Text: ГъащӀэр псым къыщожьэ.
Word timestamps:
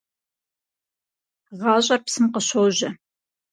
ГъащӀэр 1.59 2.01
псым 2.05 2.25
къыщожьэ. 2.33 2.89